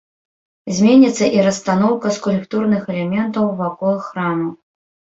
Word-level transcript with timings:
Зменіцца 0.77 1.25
і 1.35 1.43
расстаноўка 1.49 2.07
скульптурных 2.17 2.83
элементаў 2.95 3.45
вакол 3.63 3.95
храма. 4.09 4.53